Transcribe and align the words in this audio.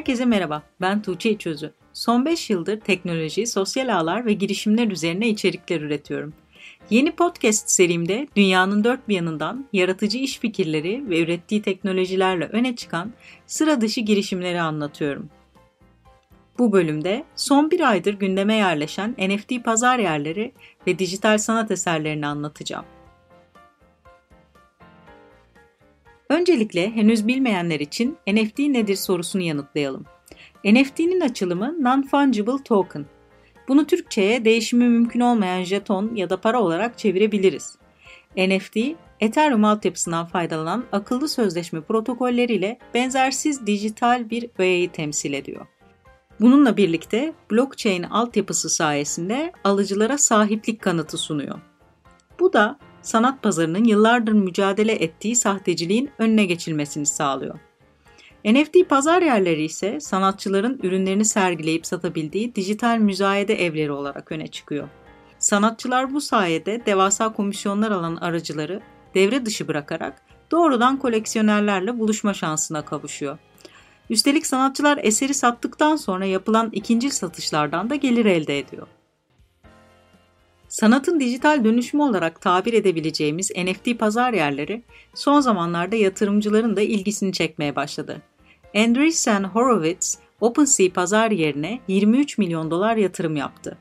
Herkese 0.00 0.24
merhaba, 0.24 0.62
ben 0.80 1.02
Tuğçe 1.02 1.30
İçözü. 1.30 1.72
Son 1.92 2.24
5 2.24 2.50
yıldır 2.50 2.80
teknoloji, 2.80 3.46
sosyal 3.46 3.96
ağlar 3.96 4.26
ve 4.26 4.32
girişimler 4.32 4.88
üzerine 4.88 5.28
içerikler 5.28 5.80
üretiyorum. 5.80 6.32
Yeni 6.90 7.12
podcast 7.12 7.70
serimde 7.70 8.28
dünyanın 8.36 8.84
dört 8.84 9.08
bir 9.08 9.14
yanından 9.14 9.66
yaratıcı 9.72 10.18
iş 10.18 10.38
fikirleri 10.38 11.10
ve 11.10 11.22
ürettiği 11.22 11.62
teknolojilerle 11.62 12.44
öne 12.44 12.76
çıkan 12.76 13.12
sıra 13.46 13.80
dışı 13.80 14.00
girişimleri 14.00 14.60
anlatıyorum. 14.60 15.28
Bu 16.58 16.72
bölümde 16.72 17.24
son 17.36 17.70
bir 17.70 17.90
aydır 17.90 18.14
gündeme 18.14 18.54
yerleşen 18.54 19.14
NFT 19.18 19.64
pazar 19.64 19.98
yerleri 19.98 20.52
ve 20.86 20.98
dijital 20.98 21.38
sanat 21.38 21.70
eserlerini 21.70 22.26
anlatacağım. 22.26 22.84
Öncelikle 26.40 26.90
henüz 26.90 27.26
bilmeyenler 27.26 27.80
için 27.80 28.16
NFT 28.28 28.58
nedir 28.58 28.96
sorusunu 28.96 29.42
yanıtlayalım. 29.42 30.04
NFT'nin 30.64 31.20
açılımı 31.20 31.76
Non-Fungible 31.80 32.62
Token. 32.64 33.06
Bunu 33.68 33.86
Türkçe'ye 33.86 34.44
değişimi 34.44 34.88
mümkün 34.88 35.20
olmayan 35.20 35.62
jeton 35.62 36.14
ya 36.14 36.30
da 36.30 36.40
para 36.40 36.62
olarak 36.62 36.98
çevirebiliriz. 36.98 37.78
NFT, 38.36 38.76
Ethereum 39.20 39.64
altyapısından 39.64 40.26
faydalanan 40.26 40.84
akıllı 40.92 41.28
sözleşme 41.28 41.80
protokolleriyle 41.80 42.78
benzersiz 42.94 43.66
dijital 43.66 44.30
bir 44.30 44.50
öğeyi 44.58 44.88
temsil 44.88 45.32
ediyor. 45.32 45.66
Bununla 46.40 46.76
birlikte 46.76 47.32
blockchain 47.50 48.02
altyapısı 48.02 48.70
sayesinde 48.70 49.52
alıcılara 49.64 50.18
sahiplik 50.18 50.82
kanıtı 50.82 51.18
sunuyor. 51.18 51.58
Bu 52.40 52.52
da 52.52 52.78
sanat 53.02 53.42
pazarının 53.42 53.84
yıllardır 53.84 54.32
mücadele 54.32 54.92
ettiği 54.92 55.36
sahteciliğin 55.36 56.10
önüne 56.18 56.44
geçilmesini 56.44 57.06
sağlıyor. 57.06 57.58
NFT 58.44 58.88
pazar 58.88 59.22
yerleri 59.22 59.64
ise 59.64 60.00
sanatçıların 60.00 60.80
ürünlerini 60.82 61.24
sergileyip 61.24 61.86
satabildiği 61.86 62.54
dijital 62.54 62.98
müzayede 62.98 63.64
evleri 63.64 63.92
olarak 63.92 64.32
öne 64.32 64.48
çıkıyor. 64.48 64.88
Sanatçılar 65.38 66.14
bu 66.14 66.20
sayede 66.20 66.86
devasa 66.86 67.32
komisyonlar 67.32 67.90
alan 67.90 68.16
aracıları 68.16 68.80
devre 69.14 69.46
dışı 69.46 69.68
bırakarak 69.68 70.22
doğrudan 70.50 70.98
koleksiyonerlerle 70.98 71.98
buluşma 71.98 72.34
şansına 72.34 72.84
kavuşuyor. 72.84 73.38
Üstelik 74.10 74.46
sanatçılar 74.46 74.98
eseri 75.02 75.34
sattıktan 75.34 75.96
sonra 75.96 76.24
yapılan 76.24 76.70
ikincil 76.72 77.10
satışlardan 77.10 77.90
da 77.90 77.94
gelir 77.94 78.24
elde 78.24 78.58
ediyor. 78.58 78.86
Sanatın 80.70 81.20
dijital 81.20 81.64
dönüşümü 81.64 82.02
olarak 82.02 82.40
tabir 82.40 82.72
edebileceğimiz 82.72 83.50
NFT 83.50 83.98
pazar 83.98 84.32
yerleri 84.32 84.82
son 85.14 85.40
zamanlarda 85.40 85.96
yatırımcıların 85.96 86.76
da 86.76 86.80
ilgisini 86.80 87.32
çekmeye 87.32 87.76
başladı. 87.76 88.22
Andreessen 88.76 89.44
Horowitz, 89.44 90.18
OpenSea 90.40 90.92
pazar 90.92 91.30
yerine 91.30 91.80
23 91.88 92.38
milyon 92.38 92.70
dolar 92.70 92.96
yatırım 92.96 93.36
yaptı. 93.36 93.78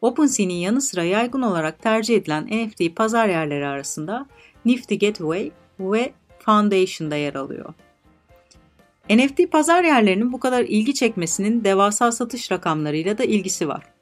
OpenSea'nin 0.00 0.54
yanı 0.54 0.80
sıra 0.80 1.04
yaygın 1.04 1.42
olarak 1.42 1.82
tercih 1.82 2.16
edilen 2.16 2.46
NFT 2.46 2.96
pazar 2.96 3.28
yerleri 3.28 3.66
arasında 3.66 4.26
Nifty 4.64 4.94
Gateway 4.94 5.50
ve 5.80 6.12
Foundation'da 6.38 7.16
yer 7.16 7.34
alıyor. 7.34 7.74
NFT 9.10 9.52
pazar 9.52 9.84
yerlerinin 9.84 10.32
bu 10.32 10.40
kadar 10.40 10.62
ilgi 10.62 10.94
çekmesinin 10.94 11.64
devasa 11.64 12.12
satış 12.12 12.52
rakamlarıyla 12.52 13.18
da 13.18 13.24
ilgisi 13.24 13.68
var. 13.68 13.95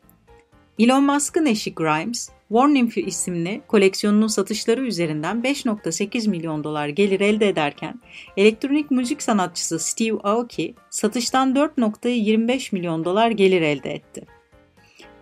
Elon 0.79 1.05
Musk'ın 1.05 1.47
eşi 1.47 1.75
Grimes, 1.75 2.31
Warning 2.49 2.99
isimli 2.99 3.61
koleksiyonunun 3.69 4.27
satışları 4.27 4.81
üzerinden 4.81 5.41
5.8 5.41 6.29
milyon 6.31 6.65
dolar 6.65 6.89
gelir 6.89 7.21
elde 7.21 7.49
ederken, 7.49 8.01
elektronik 8.37 8.91
müzik 8.91 9.23
sanatçısı 9.23 9.79
Steve 9.79 10.19
Aoki 10.23 10.75
satıştan 10.91 11.55
4.25 11.55 12.75
milyon 12.75 13.05
dolar 13.05 13.31
gelir 13.31 13.63
elde 13.63 13.95
etti. 13.95 14.27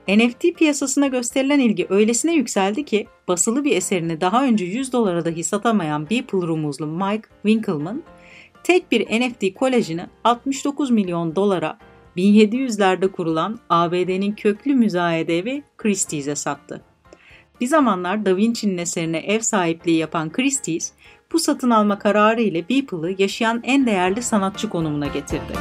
NFT 0.09 0.59
piyasasına 0.59 1.07
gösterilen 1.07 1.61
ilgi 1.61 1.87
öylesine 1.91 2.35
yükseldi 2.35 2.85
ki 2.85 3.07
basılı 3.29 3.65
bir 3.65 3.77
eserini 3.77 4.21
daha 4.21 4.45
önce 4.45 4.65
100 4.65 4.93
dolara 4.93 5.25
dahi 5.25 5.45
satamayan 5.45 6.11
Beeple 6.11 6.39
rumuzlu 6.39 6.87
Mike 6.87 7.29
Winkelmann, 7.43 8.03
tek 8.65 8.93
bir 8.93 9.21
NFT 9.21 9.55
kolajını 9.55 10.09
69 10.25 10.91
milyon 10.91 11.37
dolara 11.37 11.79
1700'lerde 12.17 13.09
kurulan 13.09 13.59
ABD'nin 13.71 14.33
köklü 14.33 14.75
müzayede 14.75 15.39
evi 15.39 15.63
Christie's'e 15.77 16.35
sattı. 16.35 16.83
Bir 17.61 17.67
zamanlar 17.67 18.27
Da 18.27 18.37
Vinci'nin 18.37 18.79
eserine 18.79 19.19
ev 19.19 19.41
sahipliği 19.41 19.97
yapan 19.97 20.33
Christie's, 20.33 20.93
bu 21.33 21.39
satın 21.39 21.71
alma 21.71 21.99
kararı 21.99 22.43
ile 22.43 22.69
Beeple'ı 22.69 23.15
yaşayan 23.19 23.61
en 23.65 23.87
değerli 23.87 24.23
sanatçı 24.23 24.69
konumuna 24.69 25.07
getirdi. 25.07 25.53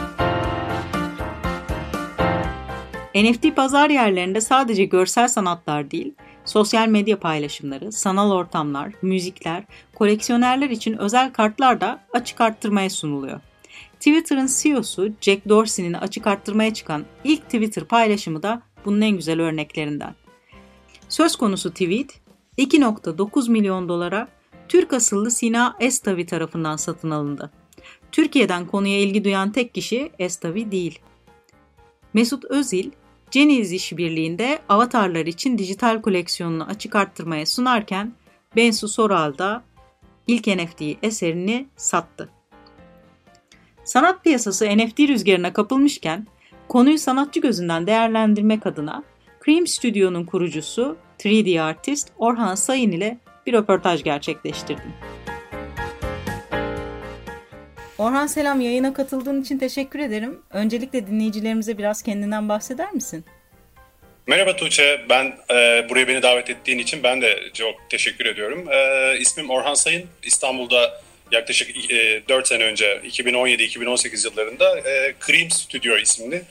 NFT 3.16 3.56
pazar 3.56 3.90
yerlerinde 3.90 4.42
sadece 4.42 4.86
görsel 4.86 5.28
sanatlar 5.28 5.92
değil, 5.92 6.14
sosyal 6.46 6.88
medya 6.88 7.20
paylaşımları, 7.20 7.92
sanal 7.92 8.32
ortamlar, 8.32 8.92
müzikler, 9.02 9.64
koleksiyonerler 9.96 10.70
için 10.70 10.98
özel 10.98 11.34
kartlar 11.34 11.82
da 11.82 12.00
açık 12.14 12.42
arttırmaya 12.42 12.90
sunuluyor. 12.90 13.40
Twitter'ın 14.02 14.50
CEO'su 14.62 15.12
Jack 15.22 15.50
Dorsey'nin 15.50 15.94
açık 15.94 16.28
arttırmaya 16.28 16.74
çıkan 16.74 17.06
ilk 17.24 17.46
Twitter 17.46 17.84
paylaşımı 17.84 18.44
da 18.44 18.62
bunun 18.86 19.02
en 19.02 19.12
güzel 19.12 19.42
örneklerinden. 19.42 20.16
Söz 21.10 21.36
konusu 21.36 21.70
tweet 21.70 22.22
2.9 22.58 23.52
milyon 23.52 23.90
dolara 23.90 24.28
Türk 24.70 24.94
asıllı 24.94 25.32
Sina 25.32 25.76
Estavi 25.80 26.26
tarafından 26.26 26.76
satın 26.76 27.12
alındı. 27.12 27.52
Türkiye'den 28.12 28.68
konuya 28.68 29.00
ilgi 29.00 29.24
duyan 29.24 29.52
tek 29.52 29.74
kişi 29.74 30.12
Estavi 30.20 30.72
değil. 30.72 31.00
Mesut 32.14 32.46
Özil, 32.46 32.92
Genius 33.32 33.72
işbirliğinde 33.72 34.60
avatarlar 34.70 35.26
için 35.26 35.58
dijital 35.58 36.02
koleksiyonunu 36.02 36.64
açık 36.64 36.96
arttırmaya 36.96 37.46
sunarken 37.46 38.14
Bensu 38.56 38.88
Soral 38.88 39.38
da 39.38 39.64
ilk 40.28 40.48
NFT 40.48 40.82
eserini 41.04 41.68
sattı. 41.76 42.41
Sanat 43.92 44.24
piyasası 44.24 44.66
NFT 44.66 45.00
rüzgarına 45.00 45.54
kapılmışken 45.54 46.28
konuyu 46.68 46.98
sanatçı 46.98 47.40
gözünden 47.40 47.88
değerlendirmek 47.88 48.66
adına 48.66 49.04
Cream 49.46 49.68
Studio'nun 49.68 50.26
kurucusu 50.26 50.98
3D 51.20 51.62
artist 51.62 52.12
Orhan 52.18 52.56
Sayın 52.56 52.92
ile 52.92 53.18
bir 53.46 53.54
röportaj 53.54 54.04
gerçekleştirdim. 54.04 54.94
Orhan 57.98 58.28
selam 58.28 58.62
yayına 58.62 58.94
katıldığın 58.94 59.42
için 59.42 59.58
teşekkür 59.58 60.00
ederim. 60.00 60.40
Öncelikle 60.52 61.08
dinleyicilerimize 61.08 61.78
biraz 61.78 62.02
kendinden 62.02 62.50
bahseder 62.50 62.92
misin? 62.92 63.26
Merhaba 64.28 64.56
Tuğçe, 64.56 65.06
ben 65.10 65.26
e, 65.26 65.90
buraya 65.90 66.08
beni 66.08 66.24
davet 66.24 66.50
ettiğin 66.50 66.80
için 66.80 67.04
ben 67.04 67.22
de 67.22 67.40
çok 67.54 67.90
teşekkür 67.90 68.26
ediyorum. 68.26 68.66
E, 68.72 69.18
ismim 69.20 69.50
Orhan 69.50 69.74
Sayın, 69.74 70.06
İstanbul'da 70.24 71.02
yaklaşık 71.32 71.92
e, 71.92 72.22
4 72.30 72.48
sene 72.48 72.64
önce 72.64 73.02
2017-2018 73.04 74.28
yıllarında 74.28 74.80
e, 74.80 75.14
Cream 75.28 75.52
Studio 75.52 75.98
isimli 75.98 76.44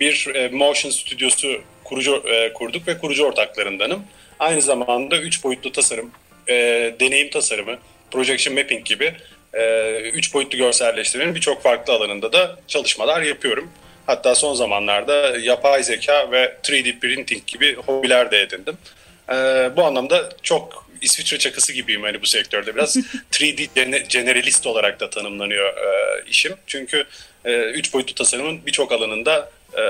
bir 0.00 0.30
e, 0.34 0.48
motion 0.48 0.90
stüdyosu 0.90 1.60
kurucu 1.84 2.22
e, 2.26 2.52
kurduk 2.52 2.88
ve 2.88 2.98
kurucu 2.98 3.24
ortaklarındanım. 3.24 4.02
Aynı 4.38 4.62
zamanda 4.62 5.18
3 5.18 5.44
boyutlu 5.44 5.72
tasarım, 5.72 6.10
e, 6.48 6.54
deneyim 7.00 7.30
tasarımı, 7.30 7.78
projection 8.10 8.54
mapping 8.54 8.84
gibi 8.84 9.14
3 10.12 10.30
e, 10.30 10.32
boyutlu 10.34 10.58
görselleştirmenin 10.58 11.34
birçok 11.34 11.62
farklı 11.62 11.92
alanında 11.92 12.32
da 12.32 12.56
çalışmalar 12.68 13.22
yapıyorum. 13.22 13.70
Hatta 14.06 14.34
son 14.34 14.54
zamanlarda 14.54 15.38
yapay 15.38 15.82
zeka 15.82 16.30
ve 16.30 16.56
3D 16.62 16.98
printing 16.98 17.46
gibi 17.46 17.74
hobiler 17.74 18.30
de 18.30 18.40
edindim. 18.40 18.78
E, 19.28 19.34
bu 19.76 19.84
anlamda 19.84 20.28
çok 20.42 20.85
İsviçre 21.00 21.38
çakısı 21.38 21.72
gibiyim 21.72 22.02
hani 22.02 22.22
bu 22.22 22.26
sektörde 22.26 22.74
biraz 22.74 22.96
3D 23.32 24.06
generalist 24.08 24.66
olarak 24.66 25.00
da 25.00 25.10
tanımlanıyor 25.10 25.68
e, 25.76 26.22
işim. 26.30 26.54
Çünkü 26.66 27.04
e, 27.44 27.70
üç 27.70 27.94
boyutlu 27.94 28.14
tasarımın 28.14 28.66
birçok 28.66 28.92
alanında 28.92 29.50
e, 29.76 29.82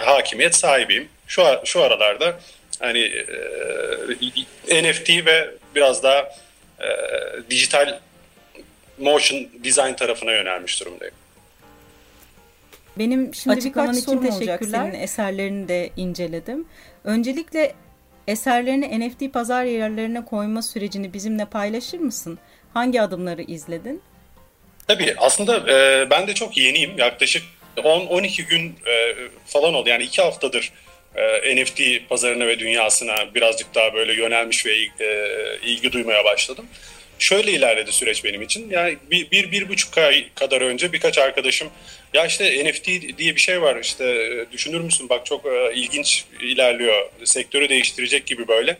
hakimiyet 0.00 0.54
sahibiyim. 0.54 1.08
Şu 1.26 1.44
şu 1.64 1.82
aralarda 1.82 2.40
hani 2.80 3.24
e, 4.68 4.90
NFT 4.90 5.08
ve 5.26 5.50
biraz 5.74 6.02
daha 6.02 6.18
e, 6.80 6.88
dijital 7.50 8.00
motion 8.98 9.48
design 9.64 9.94
tarafına 9.94 10.32
yönelmiş 10.32 10.80
durumdayım. 10.80 11.14
Benim 12.98 13.34
şimdi 13.34 13.56
Açıklaman 13.56 13.94
için 13.94 14.18
teşekkürler. 14.18 14.90
Senin 14.90 15.02
eserlerini 15.02 15.68
de 15.68 15.90
inceledim. 15.96 16.66
Öncelikle 17.04 17.74
Eserlerini 18.28 19.00
NFT 19.00 19.32
pazar 19.32 19.64
yerlerine 19.64 20.24
koyma 20.24 20.62
sürecini 20.62 21.12
bizimle 21.12 21.44
paylaşır 21.44 21.98
mısın? 21.98 22.38
Hangi 22.74 23.00
adımları 23.00 23.42
izledin? 23.42 24.02
Tabii 24.88 25.14
aslında 25.18 25.72
e, 25.72 26.10
ben 26.10 26.26
de 26.26 26.34
çok 26.34 26.56
yeniyim. 26.56 26.98
Yaklaşık 26.98 27.42
10-12 27.76 28.42
gün 28.48 28.68
e, 28.86 29.14
falan 29.46 29.74
oldu. 29.74 29.88
Yani 29.88 30.02
2 30.02 30.22
haftadır 30.22 30.72
e, 31.16 31.56
NFT 31.56 31.80
pazarına 32.08 32.46
ve 32.46 32.58
dünyasına 32.58 33.34
birazcık 33.34 33.74
daha 33.74 33.94
böyle 33.94 34.14
yönelmiş 34.14 34.66
ve 34.66 34.72
e, 35.00 35.38
ilgi 35.62 35.92
duymaya 35.92 36.24
başladım. 36.24 36.66
şöyle 37.18 37.52
ilerledi 37.52 37.92
süreç 37.92 38.24
benim 38.24 38.42
için. 38.42 38.70
Yani 38.70 38.96
bir, 39.10 39.30
bir, 39.30 39.52
bir 39.52 39.68
buçuk 39.68 39.98
ay 39.98 40.26
kadar 40.34 40.60
önce 40.60 40.92
birkaç 40.92 41.18
arkadaşım 41.18 41.68
ya 42.14 42.26
işte 42.26 42.64
NFT 42.64 42.86
diye 43.18 43.34
bir 43.34 43.40
şey 43.40 43.62
var 43.62 43.76
işte 43.76 44.26
düşünür 44.52 44.80
müsün 44.80 45.08
bak 45.08 45.26
çok 45.26 45.46
e, 45.46 45.72
ilginç 45.74 46.24
ilerliyor 46.40 47.10
sektörü 47.24 47.68
değiştirecek 47.68 48.26
gibi 48.26 48.48
böyle 48.48 48.76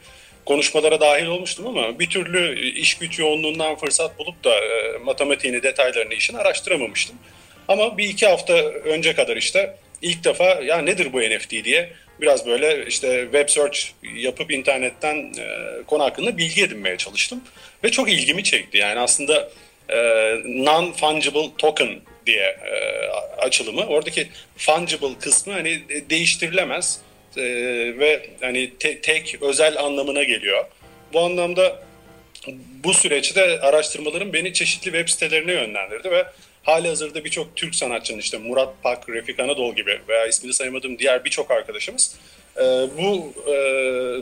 konuşmalara 0.47 1.01
dahil 1.01 1.27
olmuştum 1.27 1.67
ama 1.67 1.99
bir 1.99 2.11
türlü 2.11 2.61
iş 2.71 2.95
güç 2.95 3.19
yoğunluğundan 3.19 3.77
fırsat 3.77 4.19
bulup 4.19 4.45
da 4.45 4.55
e, 4.55 4.99
matematiğini 5.05 5.63
detaylarını 5.63 6.15
işin 6.15 6.35
araştıramamıştım. 6.35 7.17
Ama 7.69 7.99
bir 7.99 8.09
iki 8.09 8.27
hafta 8.27 8.55
önce 8.65 9.15
kadar 9.15 9.37
işte 9.37 9.77
ilk 10.03 10.25
defa 10.25 10.45
ya 10.45 10.79
nedir 10.79 11.13
bu 11.13 11.21
NFT 11.21 11.51
diye 11.51 11.93
biraz 12.21 12.47
böyle 12.47 12.87
işte 12.87 13.23
web 13.33 13.49
search 13.49 13.79
yapıp 14.17 14.51
internetten 14.51 15.17
e, 15.17 15.83
konu 15.87 16.05
hakkında 16.05 16.39
bilgi 16.39 16.63
edinmeye 16.63 16.97
çalıştım. 16.97 17.41
Ve 17.85 17.91
çok 17.91 18.11
ilgimi 18.11 18.45
çekti. 18.45 18.79
Yani 18.79 19.01
aslında 19.01 19.51
e, 19.89 19.97
non-fungible 20.45 21.51
token 21.59 22.01
diye 22.27 22.57
e, 22.67 23.07
açılımı. 23.39 23.87
Oradaki 23.87 24.29
fungible 24.57 25.19
kısmı 25.21 25.53
hani 25.53 25.83
değiştirilemez 26.11 27.01
e, 27.37 27.43
ve 27.99 28.31
hani 28.41 28.71
te, 28.79 29.01
tek 29.01 29.39
özel 29.43 29.79
anlamına 29.79 30.23
geliyor. 30.23 30.65
Bu 31.13 31.21
anlamda 31.21 31.83
bu 32.85 32.95
süreçte 32.95 33.61
araştırmalarım 33.61 34.33
beni 34.33 34.53
çeşitli 34.53 34.85
web 34.85 35.09
sitelerine 35.09 35.53
yönlendirdi 35.53 36.11
ve 36.11 36.27
hali 36.63 36.89
hazırda 36.89 37.25
birçok 37.25 37.57
Türk 37.57 37.75
sanatçının 37.75 38.19
işte 38.19 38.39
Murat 38.39 38.75
Pak, 38.83 39.09
Refik 39.09 39.41
Anadol 39.41 39.75
gibi 39.75 40.01
veya 40.09 40.27
ismini 40.27 40.55
saymadığım 40.55 40.99
diğer 40.99 41.25
birçok 41.25 41.51
arkadaşımız 41.51 42.17
e, 42.57 42.63
bu 42.99 43.33
e, 43.53 43.57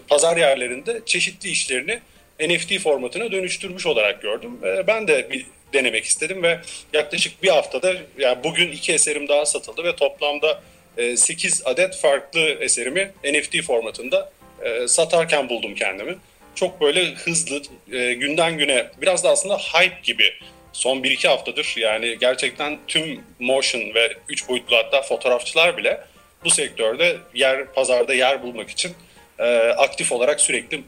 pazar 0.09 0.37
yerlerinde 0.37 1.01
çeşitli 1.07 1.49
işlerini 1.49 2.01
NFT 2.41 2.79
formatına 2.79 3.33
dönüştürmüş 3.33 3.87
olarak 3.87 4.23
gördüm. 4.23 4.59
E, 4.65 4.87
ben 4.87 5.09
de 5.09 5.31
bir 5.31 5.47
denemek 5.73 6.05
istedim 6.05 6.43
ve 6.43 6.61
yaklaşık 6.93 7.43
bir 7.43 7.49
haftada 7.49 7.95
yani 8.19 8.45
bugün 8.45 8.73
iki 8.73 8.93
eserim 8.93 9.29
daha 9.29 9.47
satıldı 9.47 9.85
ve 9.85 9.97
toplamda 9.97 10.63
8 11.17 11.61
e, 11.61 11.65
adet 11.65 11.97
farklı 11.97 12.41
eserimi 12.41 13.13
NFT 13.25 13.63
formatında 13.63 14.33
e, 14.63 14.89
satarken 14.89 15.49
buldum 15.49 15.75
kendimi. 15.75 16.17
Çok 16.55 16.81
böyle 16.81 17.15
hızlı 17.15 17.63
e, 17.93 18.13
günden 18.13 18.59
güne 18.59 18.87
biraz 19.01 19.25
da 19.25 19.31
aslında 19.31 19.59
hype 19.59 19.99
gibi 20.03 20.33
son 20.73 20.97
1-2 20.97 21.29
haftadır 21.29 21.75
yani 21.77 22.19
gerçekten 22.21 22.79
tüm 22.89 23.21
motion 23.39 23.95
ve 23.95 24.13
3 24.29 24.49
boyutlu 24.49 24.77
hatta 24.77 25.03
fotoğrafçılar 25.03 25.77
bile 25.77 26.01
bu 26.45 26.51
sektörde 26.51 27.17
yer 27.35 27.73
pazarda 27.73 28.15
yer 28.15 28.43
bulmak 28.43 28.71
için 28.71 28.93
aktif 29.77 30.13
olarak 30.13 30.41
sürekli 30.41 30.83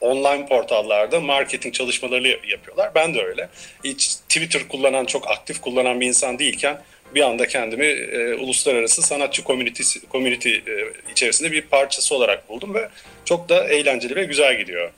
online 0.00 0.46
portallarda 0.46 1.20
marketing 1.20 1.74
çalışmaları 1.74 2.28
yapıyorlar. 2.28 2.90
Ben 2.94 3.14
de 3.14 3.22
öyle. 3.22 3.48
Hiç 3.84 4.14
Twitter 4.28 4.68
kullanan, 4.68 5.04
çok 5.04 5.30
aktif 5.30 5.60
kullanan 5.60 6.00
bir 6.00 6.06
insan 6.06 6.38
değilken 6.38 6.80
bir 7.14 7.20
anda 7.20 7.46
kendimi 7.46 7.86
e, 7.86 8.34
uluslararası 8.34 9.02
sanatçı 9.02 9.44
community, 9.44 9.82
community 10.10 10.54
e, 10.54 10.92
içerisinde 11.12 11.52
bir 11.52 11.62
parçası 11.62 12.14
olarak 12.14 12.48
buldum 12.48 12.74
ve 12.74 12.88
çok 13.24 13.48
da 13.48 13.64
eğlenceli 13.68 14.16
ve 14.16 14.24
güzel 14.24 14.58
gidiyor. 14.58 14.90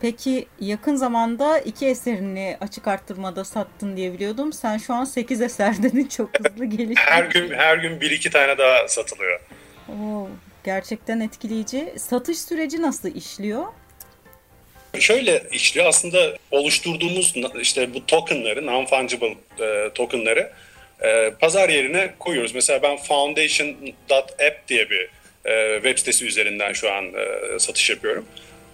Peki 0.00 0.46
yakın 0.60 0.96
zamanda 0.96 1.58
iki 1.58 1.86
eserini 1.86 2.56
açık 2.60 2.88
arttırmada 2.88 3.44
sattın 3.44 3.96
diye 3.96 4.12
biliyordum. 4.12 4.52
Sen 4.52 4.78
şu 4.78 4.94
an 4.94 5.04
sekiz 5.04 5.40
eser 5.42 5.82
dedin 5.82 6.06
çok 6.16 6.30
hızlı 6.38 6.64
gelişti. 6.64 7.02
her 7.06 7.24
gün 7.24 7.50
her 7.54 7.76
gün 7.76 8.00
bir 8.00 8.10
iki 8.10 8.30
tane 8.30 8.58
daha 8.58 8.88
satılıyor. 8.88 9.40
Oo, 9.88 10.28
gerçekten 10.64 11.20
etkileyici. 11.20 11.92
Satış 11.98 12.38
süreci 12.38 12.82
nasıl 12.82 13.14
işliyor? 13.14 13.64
Şöyle 15.00 15.42
işliyor 15.52 15.86
aslında 15.86 16.36
oluşturduğumuz 16.50 17.34
işte 17.60 17.94
bu 17.94 18.06
tokenları, 18.06 18.60
non-fungible 18.60 19.34
e, 19.60 19.90
tokenları 19.94 20.52
e, 21.02 21.30
pazar 21.40 21.68
yerine 21.68 22.14
koyuyoruz. 22.18 22.54
Mesela 22.54 22.82
ben 22.82 22.96
foundation.app 22.96 24.68
diye 24.68 24.90
bir 24.90 25.08
e, 25.44 25.74
web 25.74 25.98
sitesi 25.98 26.26
üzerinden 26.26 26.72
şu 26.72 26.92
an 26.92 27.04
e, 27.04 27.58
satış 27.58 27.90
yapıyorum. 27.90 28.26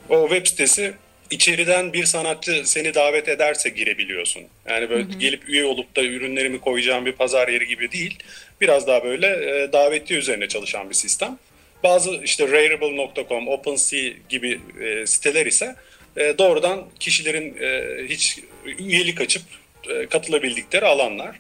O 0.09 0.29
web 0.29 0.47
sitesi 0.47 0.93
içeriden 1.31 1.93
bir 1.93 2.05
sanatçı 2.05 2.63
seni 2.65 2.95
davet 2.95 3.29
ederse 3.29 3.69
girebiliyorsun. 3.69 4.43
Yani 4.69 4.91
böyle 4.91 5.05
hı 5.05 5.13
hı. 5.13 5.19
gelip 5.19 5.49
üye 5.49 5.65
olup 5.65 5.97
da 5.97 6.03
ürünlerimi 6.03 6.61
koyacağım 6.61 7.07
bir 7.07 7.13
pazar 7.13 7.49
yeri 7.49 7.67
gibi 7.67 7.93
değil. 7.93 8.19
Biraz 8.61 8.87
daha 8.87 9.05
böyle 9.05 9.27
e, 9.27 9.73
davetli 9.73 10.15
üzerine 10.15 10.49
çalışan 10.49 10.91
bir 10.91 10.95
sistem. 10.95 11.39
Bazı 11.83 12.11
işte 12.25 12.49
Rarible.com, 12.49 13.49
OpenSea 13.49 14.11
gibi 14.29 14.61
e, 14.81 15.07
siteler 15.07 15.47
ise 15.47 15.75
e, 16.17 16.39
doğrudan 16.39 16.85
kişilerin 17.01 17.57
e, 17.61 17.97
hiç 18.09 18.39
üyelik 18.79 19.21
açıp 19.21 19.43
e, 19.89 20.07
katılabildikleri 20.07 20.87
alanlar. 20.87 21.37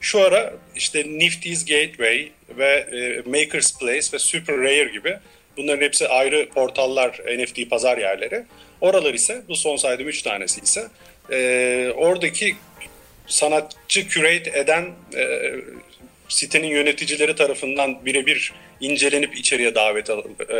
Şu 0.00 0.20
ara 0.20 0.54
işte 0.76 1.04
Nifty's 1.06 1.64
Gateway 1.64 2.30
ve 2.48 2.86
e, 2.92 3.30
Maker's 3.30 3.78
Place 3.78 4.06
ve 4.12 4.18
Super 4.18 4.56
Rare 4.56 4.90
gibi 4.92 5.16
bunların 5.56 5.82
hepsi 5.82 6.08
ayrı 6.08 6.48
portallar, 6.48 7.20
NFT 7.38 7.70
pazar 7.70 7.98
yerleri. 7.98 8.44
Oralar 8.80 9.14
ise 9.14 9.42
bu 9.48 9.56
son 9.56 9.76
saydığım 9.76 10.08
3 10.08 10.22
tanesi 10.22 10.60
ise 10.60 10.88
oradaki 11.94 12.56
sanatçı 13.26 14.08
curate 14.08 14.58
eden 14.58 14.84
sitenin 16.28 16.68
yöneticileri 16.68 17.34
tarafından 17.34 18.06
birebir 18.06 18.52
incelenip 18.80 19.36
içeriye 19.36 19.74
davet 19.74 20.10
e, 20.10 20.56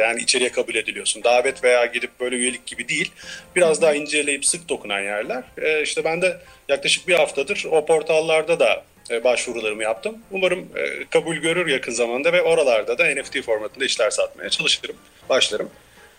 yani 0.00 0.20
içeriye 0.20 0.52
kabul 0.52 0.74
ediliyorsun. 0.74 1.24
Davet 1.24 1.64
veya 1.64 1.86
gidip 1.86 2.10
böyle 2.20 2.36
üyelik 2.36 2.66
gibi 2.66 2.88
değil. 2.88 3.12
Biraz 3.56 3.82
daha 3.82 3.94
inceleyip 3.94 4.46
sık 4.46 4.68
dokunan 4.68 5.00
yerler. 5.00 5.42
E, 5.58 5.82
işte 5.82 6.04
ben 6.04 6.22
de 6.22 6.36
yaklaşık 6.68 7.08
bir 7.08 7.14
haftadır 7.14 7.66
o 7.70 7.86
portallarda 7.86 8.60
da 8.60 8.84
e, 9.10 9.24
başvurularımı 9.24 9.82
yaptım. 9.82 10.18
Umarım 10.30 10.68
e, 10.76 11.04
kabul 11.10 11.36
görür 11.36 11.66
yakın 11.66 11.92
zamanda 11.92 12.32
ve 12.32 12.42
oralarda 12.42 12.98
da 12.98 13.06
NFT 13.06 13.42
formatında 13.42 13.84
işler 13.84 14.10
satmaya 14.10 14.50
çalışırım, 14.50 14.96
başlarım. 15.28 15.70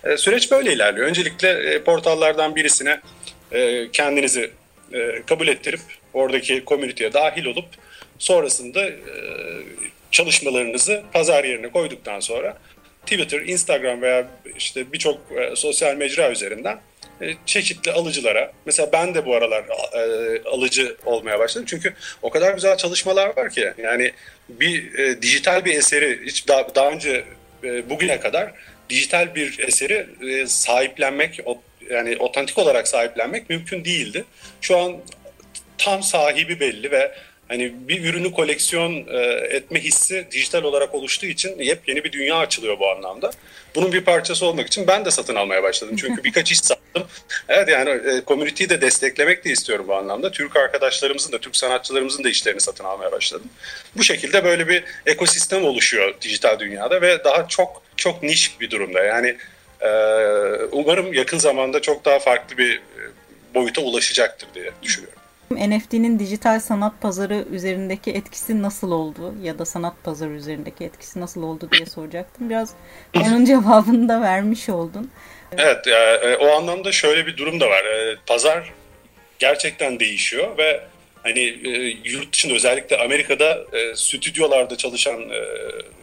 E, 0.04 0.18
süreç 0.18 0.52
böyle 0.52 0.74
ilerliyor. 0.74 1.08
Öncelikle 1.08 1.50
e, 1.50 1.84
portallardan 1.84 2.56
birisine 2.56 3.00
e, 3.52 3.92
kendinizi 3.92 4.52
e, 4.94 5.22
kabul 5.26 5.48
ettirip 5.48 5.82
oradaki 6.14 6.66
komüniteye 6.66 7.14
dahil 7.14 7.46
olup 7.46 7.66
sonrasında 8.22 8.86
e, 8.90 8.96
çalışmalarınızı 10.12 11.04
pazar 11.14 11.44
yerine 11.44 11.72
koyduktan 11.72 12.20
sonra 12.20 12.58
Twitter, 13.06 13.42
Instagram 13.42 14.02
veya 14.02 14.28
işte 14.58 14.94
birçok 14.94 15.18
e, 15.32 15.56
sosyal 15.56 15.96
mecra 15.96 16.32
üzerinden 16.32 16.80
e, 17.22 17.36
çeşitli 17.46 17.92
alıcılara 17.92 18.52
mesela 18.66 18.90
ben 18.94 19.16
de 19.16 19.26
bu 19.26 19.36
aralar 19.36 19.64
e, 19.94 20.44
alıcı 20.44 20.98
olmaya 21.06 21.40
başladım 21.40 21.66
çünkü 21.70 21.94
o 22.22 22.30
kadar 22.30 22.54
güzel 22.54 22.78
çalışmalar 22.78 23.38
var 23.38 23.50
ki 23.50 23.74
yani 23.78 24.12
bir 24.50 24.92
dijital 25.22 25.66
bir 25.66 25.76
eseri 25.76 26.26
hiç 26.26 26.48
daha, 26.48 26.76
daha 26.76 26.90
önce 26.90 27.24
bugüne 27.90 28.20
kadar 28.20 28.52
dijital 28.90 29.36
bir 29.36 29.60
eseri 29.60 30.08
sahiplenmek 30.48 31.40
yani 31.90 32.18
otantik 32.18 32.58
olarak 32.58 32.88
sahiplenmek 32.88 33.50
mümkün 33.50 33.86
değildi. 33.86 34.26
Şu 34.62 34.78
an 34.78 34.98
tam 35.78 36.04
sahibi 36.04 36.60
belli 36.60 36.92
ve 36.92 37.12
hani 37.52 37.74
bir 37.88 38.04
ürünü 38.06 38.32
koleksiyon 38.32 39.08
e, 39.08 39.18
etme 39.50 39.84
hissi 39.84 40.28
dijital 40.32 40.64
olarak 40.64 40.96
oluştuğu 40.96 41.26
için 41.26 41.60
yepyeni 41.60 42.04
bir 42.04 42.12
dünya 42.12 42.36
açılıyor 42.36 42.80
bu 42.80 42.90
anlamda. 42.90 43.32
Bunun 43.76 43.94
bir 43.94 44.02
parçası 44.02 44.46
olmak 44.46 44.68
için 44.68 44.88
ben 44.88 45.06
de 45.06 45.12
satın 45.12 45.36
almaya 45.36 45.64
başladım. 45.64 45.96
Çünkü 46.00 46.24
birkaç 46.24 46.52
iş 46.52 46.60
sattım. 46.60 47.04
Evet 47.50 47.70
yani 47.70 47.90
e, 47.90 48.22
community'yi 48.28 48.70
de 48.70 48.82
desteklemek 48.82 49.46
de 49.46 49.50
istiyorum 49.50 49.86
bu 49.88 49.96
anlamda. 49.96 50.32
Türk 50.32 50.56
arkadaşlarımızın 50.56 51.32
da, 51.32 51.40
Türk 51.40 51.56
sanatçılarımızın 51.56 52.24
da 52.24 52.30
işlerini 52.30 52.62
satın 52.62 52.84
almaya 52.84 53.12
başladım. 53.12 53.50
Bu 53.98 54.04
şekilde 54.04 54.44
böyle 54.44 54.68
bir 54.68 54.84
ekosistem 55.06 55.66
oluşuyor 55.66 56.14
dijital 56.22 56.60
dünyada 56.60 57.02
ve 57.02 57.24
daha 57.24 57.48
çok 57.48 57.82
çok 57.96 58.24
niş 58.24 58.60
bir 58.60 58.70
durumda. 58.70 59.04
Yani 59.04 59.38
e, 59.82 59.90
umarım 60.72 61.14
yakın 61.14 61.38
zamanda 61.38 61.82
çok 61.82 62.06
daha 62.06 62.20
farklı 62.20 62.58
bir 62.58 62.82
boyuta 63.56 63.82
ulaşacaktır 63.82 64.48
diye 64.56 64.72
düşünüyorum. 64.84 65.21
NFT'nin 65.56 66.20
dijital 66.20 66.60
sanat 66.60 67.02
pazarı 67.02 67.46
üzerindeki 67.52 68.12
etkisi 68.12 68.62
nasıl 68.62 68.92
oldu 68.92 69.34
ya 69.44 69.60
da 69.60 69.66
sanat 69.66 69.94
pazarı 70.04 70.32
üzerindeki 70.32 70.84
etkisi 70.84 71.20
nasıl 71.20 71.44
oldu 71.44 71.70
diye 71.72 71.86
soracaktım. 71.86 72.50
Biraz 72.50 72.74
onun 73.16 73.46
cevabını 73.46 74.10
da 74.10 74.22
vermiş 74.22 74.70
oldun. 74.70 75.12
Evet, 75.58 75.88
e, 75.88 76.38
o 76.38 76.52
anlamda 76.52 76.92
şöyle 76.92 77.28
bir 77.28 77.38
durum 77.38 77.60
da 77.60 77.70
var. 77.70 77.86
E, 77.86 78.16
pazar 78.26 78.74
gerçekten 79.40 80.00
değişiyor 80.00 80.58
ve 80.58 80.84
hani 81.24 81.40
e, 81.40 81.70
yurt 82.06 82.34
dışında 82.34 82.54
özellikle 82.54 82.98
Amerika'da 82.98 83.66
e, 83.74 83.96
stüdyolarda 83.96 84.78
çalışan 84.78 85.22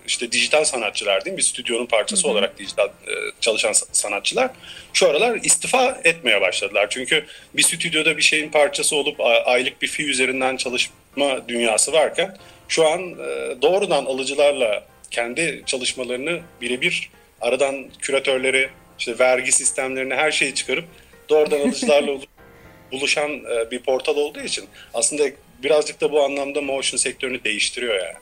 işte 0.08 0.32
dijital 0.32 0.64
sanatçılar 0.64 1.24
değil 1.24 1.34
mi? 1.34 1.38
Bir 1.38 1.42
stüdyonun 1.42 1.86
parçası 1.86 2.22
Hı-hı. 2.22 2.32
olarak 2.32 2.58
dijital 2.58 2.86
e, 2.86 3.12
çalışan 3.40 3.72
sanatçılar 3.72 4.50
şu 4.92 5.08
aralar 5.08 5.38
istifa 5.42 6.00
etmeye 6.04 6.40
başladılar. 6.40 6.86
Çünkü 6.90 7.26
bir 7.54 7.62
stüdyoda 7.62 8.16
bir 8.16 8.22
şeyin 8.22 8.50
parçası 8.50 8.96
olup 8.96 9.20
aylık 9.44 9.82
bir 9.82 9.88
fi 9.88 10.10
üzerinden 10.10 10.56
çalışma 10.56 11.48
dünyası 11.48 11.92
varken 11.92 12.36
şu 12.68 12.86
an 12.86 13.00
e, 13.00 13.56
doğrudan 13.62 14.04
alıcılarla 14.04 14.84
kendi 15.10 15.62
çalışmalarını 15.66 16.40
birebir 16.60 17.10
aradan 17.40 17.86
küratörleri, 17.98 18.70
işte 18.98 19.18
vergi 19.18 19.52
sistemlerini 19.52 20.14
her 20.14 20.32
şeyi 20.32 20.54
çıkarıp 20.54 20.84
doğrudan 21.28 21.60
alıcılarla 21.60 22.12
buluşan 22.92 23.30
e, 23.30 23.70
bir 23.70 23.78
portal 23.78 24.16
olduğu 24.16 24.40
için 24.40 24.64
aslında 24.94 25.24
birazcık 25.62 26.00
da 26.00 26.12
bu 26.12 26.22
anlamda 26.22 26.60
motion 26.60 26.98
sektörünü 26.98 27.44
değiştiriyor 27.44 27.94
yani. 27.94 28.16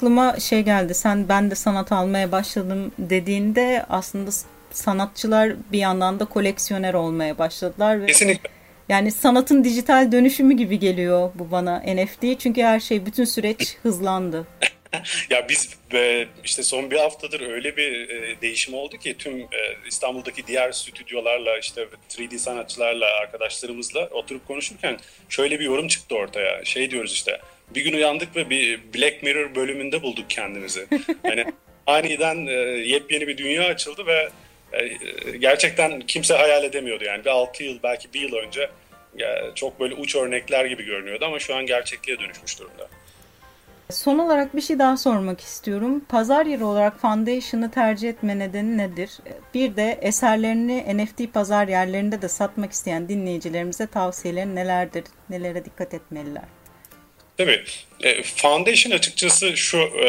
Aklıma 0.00 0.40
şey 0.40 0.60
geldi 0.60 0.94
sen 0.94 1.28
ben 1.28 1.50
de 1.50 1.54
sanat 1.54 1.92
almaya 1.92 2.32
başladım 2.32 2.92
dediğinde 2.98 3.84
aslında 3.88 4.30
sanatçılar 4.70 5.52
bir 5.72 5.78
yandan 5.78 6.20
da 6.20 6.24
koleksiyoner 6.24 6.94
olmaya 6.94 7.38
başladılar. 7.38 8.02
Ve 8.02 8.06
Kesinlikle. 8.06 8.50
Yani 8.88 9.12
sanatın 9.12 9.64
dijital 9.64 10.12
dönüşümü 10.12 10.56
gibi 10.56 10.78
geliyor 10.78 11.30
bu 11.34 11.50
bana 11.50 11.78
NFT 11.78 12.40
çünkü 12.40 12.62
her 12.62 12.80
şey 12.80 13.06
bütün 13.06 13.24
süreç 13.24 13.76
hızlandı. 13.82 14.46
ya 15.30 15.48
biz 15.48 15.76
e, 15.92 16.26
işte 16.44 16.62
son 16.62 16.90
bir 16.90 16.96
haftadır 16.96 17.40
öyle 17.40 17.76
bir 17.76 18.08
e, 18.08 18.40
değişim 18.42 18.74
oldu 18.74 18.96
ki 18.96 19.16
tüm 19.18 19.40
e, 19.40 19.48
İstanbul'daki 19.88 20.46
diğer 20.46 20.72
stüdyolarla 20.72 21.58
işte 21.58 21.88
3D 22.10 22.38
sanatçılarla 22.38 23.06
arkadaşlarımızla 23.06 24.00
oturup 24.06 24.46
konuşurken 24.46 24.98
şöyle 25.28 25.60
bir 25.60 25.64
yorum 25.64 25.88
çıktı 25.88 26.14
ortaya. 26.14 26.64
Şey 26.64 26.90
diyoruz 26.90 27.12
işte 27.12 27.40
bir 27.74 27.84
gün 27.84 27.92
uyandık 27.92 28.36
ve 28.36 28.50
bir 28.50 28.80
Black 28.94 29.22
Mirror 29.22 29.54
bölümünde 29.54 30.02
bulduk 30.02 30.24
kendimizi. 30.28 30.86
Yani 31.24 31.44
aniden 31.86 32.36
yepyeni 32.84 33.28
bir 33.28 33.38
dünya 33.38 33.64
açıldı 33.64 34.06
ve 34.06 34.28
gerçekten 35.38 36.00
kimse 36.00 36.34
hayal 36.34 36.64
edemiyordu 36.64 37.04
yani 37.04 37.24
bir 37.24 37.30
6 37.30 37.64
yıl 37.64 37.78
belki 37.82 38.12
bir 38.14 38.20
yıl 38.20 38.32
önce 38.32 38.70
çok 39.54 39.80
böyle 39.80 39.94
uç 39.94 40.16
örnekler 40.16 40.64
gibi 40.64 40.84
görünüyordu 40.84 41.24
ama 41.24 41.38
şu 41.38 41.54
an 41.54 41.66
gerçekliğe 41.66 42.18
dönüşmüş 42.18 42.58
durumda. 42.58 42.88
Son 43.90 44.18
olarak 44.18 44.56
bir 44.56 44.60
şey 44.60 44.78
daha 44.78 44.96
sormak 44.96 45.40
istiyorum. 45.40 46.04
Pazar 46.08 46.46
yeri 46.46 46.64
olarak 46.64 47.00
Foundation'ı 47.00 47.70
tercih 47.70 48.08
etme 48.08 48.38
nedeni 48.38 48.78
nedir? 48.78 49.10
Bir 49.54 49.76
de 49.76 49.98
eserlerini 50.02 50.96
NFT 50.96 51.34
pazar 51.34 51.68
yerlerinde 51.68 52.22
de 52.22 52.28
satmak 52.28 52.72
isteyen 52.72 53.08
dinleyicilerimize 53.08 53.86
tavsiyelerin 53.86 54.56
nelerdir? 54.56 55.04
Nelere 55.30 55.64
dikkat 55.64 55.94
etmeliler? 55.94 56.44
Tabii. 57.40 57.62
E, 58.02 58.22
Foundation 58.22 58.92
açıkçası 58.92 59.56
şu 59.56 59.78
e, 59.78 60.06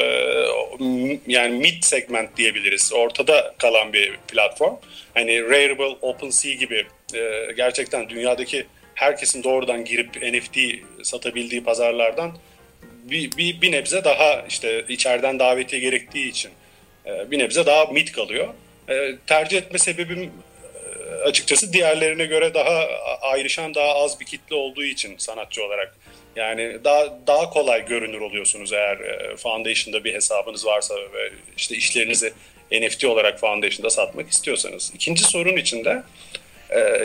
yani 1.28 1.58
mid 1.58 1.84
segment 1.84 2.38
diyebiliriz. 2.38 2.94
Ortada 2.94 3.54
kalan 3.58 3.94
bir 3.94 4.18
platform. 4.28 4.76
Hani 5.14 5.44
Rarible, 5.44 5.98
OpenSea 6.02 6.54
gibi 6.54 6.86
e, 7.14 7.52
gerçekten 7.58 8.10
dünyadaki 8.10 8.66
herkesin 8.96 9.44
doğrudan 9.44 9.86
girip 9.86 10.22
NFT 10.22 10.58
satabildiği 11.04 11.64
pazarlardan 11.64 12.38
bir, 13.04 13.32
bir, 13.38 13.62
bir 13.62 13.72
nebze 13.72 14.04
daha 14.04 14.46
işte 14.50 14.86
içeriden 14.90 15.40
davetiye 15.40 15.82
gerektiği 15.82 16.30
için 16.30 16.52
e, 17.06 17.32
bir 17.32 17.40
nebze 17.40 17.66
daha 17.66 17.86
mid 17.86 18.08
kalıyor. 18.08 18.48
E, 18.90 19.16
tercih 19.28 19.58
etme 19.58 19.80
sebebim 19.80 20.20
e, 20.24 20.30
açıkçası 21.24 21.74
diğerlerine 21.74 22.26
göre 22.26 22.54
daha 22.54 22.88
ayrışan 23.22 23.76
daha 23.76 23.94
az 23.96 24.20
bir 24.20 24.26
kitle 24.26 24.56
olduğu 24.56 24.84
için 24.84 25.18
sanatçı 25.18 25.66
olarak. 25.66 25.96
Yani 26.36 26.78
daha 26.84 27.18
daha 27.28 27.50
kolay 27.50 27.86
görünür 27.86 28.22
oluyorsunuz 28.22 28.74
eğer 28.74 28.98
Foundation'da 29.38 30.04
bir 30.04 30.14
hesabınız 30.14 30.66
varsa 30.66 30.96
ve 30.96 31.32
işte 31.58 31.76
işlerinizi 31.76 32.34
NFT 32.72 33.06
olarak 33.06 33.40
Foundation'da 33.40 33.90
satmak 33.90 34.30
istiyorsanız. 34.30 34.92
İkinci 34.96 35.24
sorun 35.24 35.58
içinde 35.58 36.04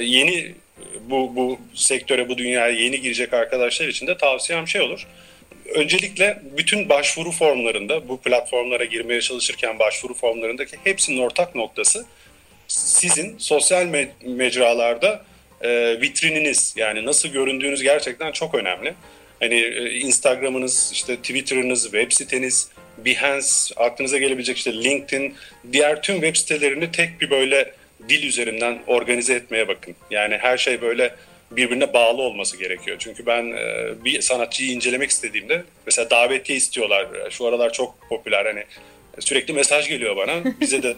yeni 0.00 0.54
bu 1.00 1.36
bu 1.36 1.58
sektöre 1.74 2.28
bu 2.28 2.38
dünyaya 2.38 2.72
yeni 2.72 3.00
girecek 3.00 3.34
arkadaşlar 3.34 3.88
için 3.88 4.06
de 4.06 4.18
tavsiyem 4.18 4.68
şey 4.68 4.80
olur 4.80 5.06
öncelikle 5.74 6.42
bütün 6.56 6.88
başvuru 6.88 7.32
formlarında 7.32 8.08
bu 8.08 8.20
platformlara 8.20 8.84
girmeye 8.84 9.20
çalışırken 9.20 9.78
başvuru 9.78 10.14
formlarındaki 10.14 10.76
hepsinin 10.84 11.20
ortak 11.20 11.54
noktası 11.54 12.06
sizin 12.68 13.38
sosyal 13.38 13.82
me- 13.82 14.08
mecralarda 14.24 15.24
e, 15.60 16.00
vitrininiz 16.00 16.74
yani 16.76 17.06
nasıl 17.06 17.28
göründüğünüz 17.28 17.82
gerçekten 17.82 18.32
çok 18.32 18.54
önemli. 18.54 18.94
Hani 19.40 19.54
e, 19.54 19.90
Instagram'ınız, 19.90 20.90
işte 20.92 21.16
Twitter'ınız, 21.16 21.82
web 21.82 22.12
siteniz, 22.12 22.68
Behance, 22.98 23.46
aklınıza 23.76 24.18
gelebilecek 24.18 24.56
işte 24.56 24.72
LinkedIn, 24.72 25.34
diğer 25.72 26.02
tüm 26.02 26.14
web 26.14 26.36
sitelerini 26.36 26.92
tek 26.92 27.20
bir 27.20 27.30
böyle 27.30 27.74
dil 28.08 28.22
üzerinden 28.22 28.78
organize 28.86 29.34
etmeye 29.34 29.68
bakın. 29.68 29.94
Yani 30.10 30.36
her 30.36 30.58
şey 30.58 30.82
böyle 30.82 31.14
birbirine 31.50 31.92
bağlı 31.92 32.22
olması 32.22 32.56
gerekiyor. 32.56 32.96
Çünkü 33.00 33.26
ben 33.26 33.52
e, 33.52 33.94
bir 34.04 34.20
sanatçıyı 34.20 34.72
incelemek 34.72 35.10
istediğimde 35.10 35.64
mesela 35.86 36.10
davetiye 36.10 36.58
istiyorlar. 36.58 37.06
Şu 37.30 37.46
aralar 37.46 37.72
çok 37.72 38.08
popüler 38.08 38.46
hani 38.46 38.64
sürekli 39.18 39.54
mesaj 39.54 39.88
geliyor 39.88 40.16
bana. 40.16 40.44
Bize 40.60 40.82
de 40.82 40.94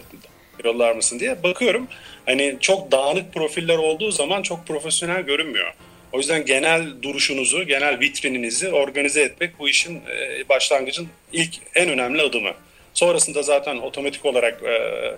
yollar 0.63 0.95
mısın 0.95 1.19
diye. 1.19 1.43
Bakıyorum 1.43 1.87
hani 2.25 2.57
çok 2.59 2.91
dağınık 2.91 3.33
profiller 3.33 3.77
olduğu 3.77 4.11
zaman 4.11 4.41
çok 4.41 4.67
profesyonel 4.67 5.21
görünmüyor. 5.21 5.73
O 6.11 6.17
yüzden 6.17 6.45
genel 6.45 7.01
duruşunuzu, 7.01 7.63
genel 7.63 7.99
vitrininizi 7.99 8.69
organize 8.69 9.21
etmek 9.21 9.59
bu 9.59 9.69
işin 9.69 9.95
e, 9.95 10.49
başlangıcın 10.49 11.07
ilk 11.33 11.55
en 11.75 11.89
önemli 11.89 12.21
adımı. 12.21 12.51
Sonrasında 12.93 13.43
zaten 13.43 13.77
otomatik 13.77 14.25
olarak 14.25 14.63
e, 14.63 15.11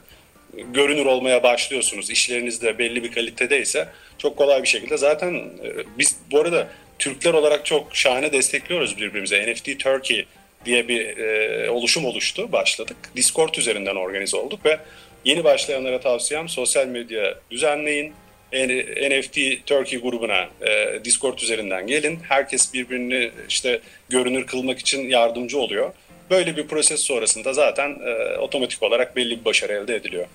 görünür 0.73 1.05
olmaya 1.05 1.43
başlıyorsunuz. 1.43 2.09
İşleriniz 2.09 2.61
de 2.61 2.77
belli 2.77 3.03
bir 3.03 3.11
kalitedeyse 3.11 3.87
çok 4.17 4.37
kolay 4.37 4.63
bir 4.63 4.67
şekilde 4.67 4.97
zaten 4.97 5.33
e, 5.33 5.69
biz 5.97 6.15
bu 6.31 6.39
arada 6.39 6.67
Türkler 6.99 7.33
olarak 7.33 7.65
çok 7.65 7.95
şahane 7.95 8.33
destekliyoruz 8.33 8.97
birbirimize. 8.97 9.53
NFT 9.53 9.79
Turkey 9.79 10.25
diye 10.65 10.87
bir 10.87 11.17
e, 11.17 11.69
oluşum 11.69 12.05
oluştu, 12.05 12.51
başladık. 12.51 12.97
Discord 13.15 13.55
üzerinden 13.55 13.95
organize 13.95 14.37
olduk 14.37 14.65
ve 14.65 14.79
yeni 15.25 15.43
başlayanlara 15.43 15.99
tavsiyem 15.99 16.49
sosyal 16.49 16.87
medya 16.87 17.35
düzenleyin. 17.51 18.13
NFT 18.53 19.65
Turkey 19.65 20.01
grubuna 20.01 20.49
e, 20.61 20.99
Discord 21.05 21.39
üzerinden 21.39 21.87
gelin. 21.87 22.19
Herkes 22.29 22.73
birbirini 22.73 23.31
işte 23.49 23.81
görünür 24.09 24.47
kılmak 24.47 24.79
için 24.79 25.09
yardımcı 25.09 25.59
oluyor. 25.59 25.93
Böyle 26.29 26.57
bir 26.57 26.67
proses 26.67 26.99
sonrasında 26.99 27.53
zaten 27.53 27.89
e, 28.05 28.37
otomatik 28.37 28.83
olarak 28.83 29.15
belli 29.15 29.39
bir 29.39 29.45
başarı 29.45 29.73
elde 29.73 29.95
ediliyor. 29.95 30.27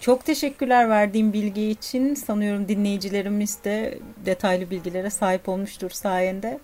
Çok 0.00 0.24
teşekkürler 0.24 0.90
verdiğim 0.90 1.32
bilgi 1.32 1.70
için. 1.70 2.14
Sanıyorum 2.14 2.68
dinleyicilerimiz 2.68 3.64
de 3.64 3.98
detaylı 4.26 4.70
bilgilere 4.70 5.10
sahip 5.10 5.48
olmuştur 5.48 5.90
sayende. 5.90 6.58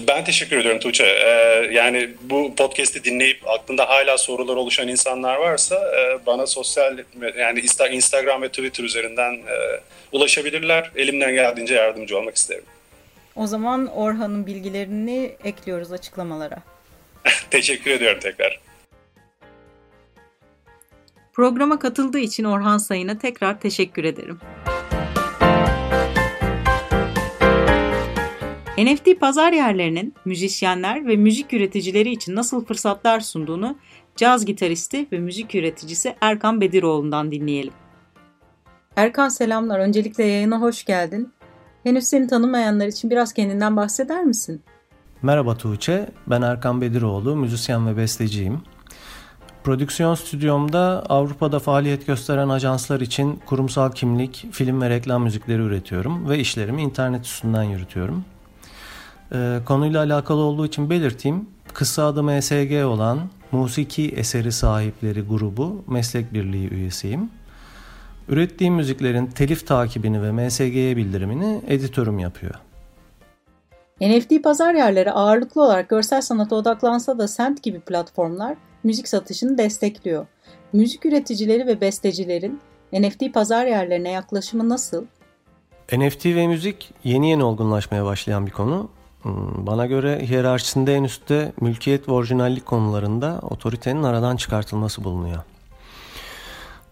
Ben 0.00 0.24
teşekkür 0.24 0.56
ediyorum 0.56 0.80
Tuğçe. 0.80 1.04
Ee, 1.04 1.68
yani 1.72 2.10
bu 2.22 2.54
podcast'i 2.54 3.04
dinleyip 3.04 3.48
aklında 3.48 3.88
hala 3.88 4.18
sorular 4.18 4.56
oluşan 4.56 4.88
insanlar 4.88 5.36
varsa 5.36 5.74
e, 5.74 6.26
bana 6.26 6.46
sosyal 6.46 6.98
yani 7.38 7.64
Instagram 7.92 8.42
ve 8.42 8.48
Twitter 8.48 8.84
üzerinden 8.84 9.34
e, 9.34 9.80
ulaşabilirler. 10.12 10.90
Elimden 10.96 11.34
geldiğince 11.34 11.74
yardımcı 11.74 12.18
olmak 12.18 12.36
isterim. 12.36 12.64
O 13.36 13.46
zaman 13.46 13.86
Orhan'ın 13.86 14.46
bilgilerini 14.46 15.32
ekliyoruz 15.44 15.92
açıklamalara. 15.92 16.58
teşekkür 17.50 17.90
ediyorum 17.90 18.20
tekrar. 18.22 18.60
Programa 21.32 21.78
katıldığı 21.78 22.18
için 22.18 22.44
Orhan 22.44 22.78
Sayın'a 22.78 23.18
tekrar 23.18 23.60
teşekkür 23.60 24.04
ederim. 24.04 24.40
NFT 28.78 29.20
pazar 29.20 29.52
yerlerinin 29.52 30.14
müzisyenler 30.24 31.06
ve 31.06 31.16
müzik 31.16 31.52
üreticileri 31.52 32.10
için 32.10 32.34
nasıl 32.34 32.64
fırsatlar 32.64 33.20
sunduğunu 33.20 33.78
caz 34.16 34.44
gitaristi 34.44 35.06
ve 35.12 35.18
müzik 35.18 35.54
üreticisi 35.54 36.16
Erkan 36.20 36.60
Bediroğlu'ndan 36.60 37.32
dinleyelim. 37.32 37.72
Erkan 38.96 39.28
selamlar. 39.28 39.78
Öncelikle 39.78 40.24
yayına 40.24 40.60
hoş 40.60 40.84
geldin. 40.84 41.32
Henüz 41.82 42.04
seni 42.04 42.26
tanımayanlar 42.26 42.86
için 42.86 43.10
biraz 43.10 43.32
kendinden 43.32 43.76
bahseder 43.76 44.24
misin? 44.24 44.62
Merhaba 45.22 45.56
Tuğçe, 45.56 46.06
ben 46.26 46.42
Erkan 46.42 46.80
Bediroğlu, 46.80 47.36
müzisyen 47.36 47.86
ve 47.86 47.96
besteciyim. 47.96 48.60
Prodüksiyon 49.64 50.14
stüdyomda 50.14 51.04
Avrupa'da 51.08 51.58
faaliyet 51.58 52.06
gösteren 52.06 52.48
ajanslar 52.48 53.00
için 53.00 53.40
kurumsal 53.46 53.92
kimlik, 53.92 54.46
film 54.52 54.82
ve 54.82 54.90
reklam 54.90 55.22
müzikleri 55.22 55.62
üretiyorum 55.62 56.28
ve 56.28 56.38
işlerimi 56.38 56.82
internet 56.82 57.24
üstünden 57.24 57.62
yürütüyorum. 57.62 58.24
Ee, 59.32 59.58
konuyla 59.66 60.02
alakalı 60.02 60.40
olduğu 60.40 60.66
için 60.66 60.90
belirteyim, 60.90 61.48
kısa 61.74 62.06
adı 62.06 62.22
MSG 62.22 62.84
olan 62.84 63.18
Musiki 63.52 64.08
Eseri 64.08 64.52
Sahipleri 64.52 65.22
grubu 65.22 65.84
meslek 65.86 66.34
birliği 66.34 66.68
üyesiyim. 66.70 67.30
Ürettiğim 68.28 68.74
müziklerin 68.74 69.26
telif 69.26 69.66
takibini 69.66 70.22
ve 70.22 70.32
MSG'ye 70.32 70.96
bildirimini 70.96 71.62
editörüm 71.66 72.18
yapıyor. 72.18 72.54
NFT 74.00 74.42
pazar 74.42 74.74
yerleri 74.74 75.12
ağırlıklı 75.12 75.62
olarak 75.62 75.88
görsel 75.88 76.20
sanata 76.20 76.56
odaklansa 76.56 77.18
da 77.18 77.28
Sent 77.28 77.62
gibi 77.62 77.80
platformlar 77.80 78.56
müzik 78.84 79.08
satışını 79.08 79.58
destekliyor. 79.58 80.26
Müzik 80.72 81.06
üreticileri 81.06 81.66
ve 81.66 81.80
bestecilerin 81.80 82.60
NFT 82.92 83.34
pazar 83.34 83.66
yerlerine 83.66 84.10
yaklaşımı 84.10 84.68
nasıl? 84.68 85.04
NFT 85.92 86.26
ve 86.26 86.46
müzik 86.46 86.94
yeni 87.04 87.30
yeni 87.30 87.44
olgunlaşmaya 87.44 88.04
başlayan 88.04 88.46
bir 88.46 88.52
konu. 88.52 88.90
Hmm, 89.24 89.66
bana 89.66 89.86
göre 89.86 90.26
hiyerarşisinde 90.26 90.94
en 90.94 91.04
üstte 91.04 91.52
mülkiyet 91.60 92.08
ve 92.08 92.12
orijinallik 92.12 92.66
konularında 92.66 93.38
otoritenin 93.42 94.02
aradan 94.02 94.36
çıkartılması 94.36 95.04
bulunuyor. 95.04 95.42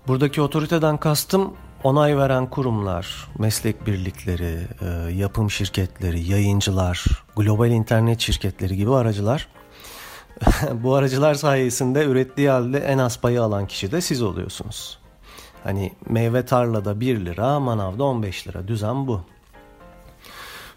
Buradaki 0.09 0.43
otoriteden 0.43 0.97
kastım 0.97 1.53
onay 1.85 2.17
veren 2.17 2.51
kurumlar, 2.51 3.29
meslek 3.39 3.87
birlikleri, 3.87 4.59
e, 4.81 5.12
yapım 5.12 5.51
şirketleri, 5.51 6.23
yayıncılar, 6.23 7.05
global 7.37 7.71
internet 7.71 8.21
şirketleri 8.21 8.77
gibi 8.77 8.95
aracılar 8.95 9.49
bu 10.73 10.95
aracılar 10.95 11.35
sayesinde 11.35 12.05
ürettiği 12.05 12.51
halde 12.51 12.79
en 12.79 12.99
az 12.99 13.21
payı 13.21 13.43
alan 13.43 13.67
kişi 13.67 13.93
de 13.93 14.01
siz 14.01 14.23
oluyorsunuz. 14.23 14.99
Hani 15.65 15.93
meyve 16.09 16.45
tarlada 16.47 17.01
1 17.01 17.27
lira, 17.27 17.61
manavda 17.61 18.05
15 18.05 18.49
lira. 18.49 18.69
Düzen 18.69 19.07
bu. 19.07 19.21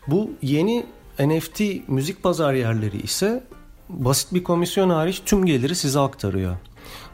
Bu 0.07 0.31
yeni 0.41 0.85
NFT 1.19 1.61
müzik 1.87 2.23
pazar 2.23 2.53
yerleri 2.53 3.01
ise 3.01 3.43
basit 3.89 4.33
bir 4.33 4.43
komisyon 4.43 4.89
hariç 4.89 5.21
tüm 5.25 5.45
geliri 5.45 5.75
size 5.75 5.99
aktarıyor. 5.99 6.55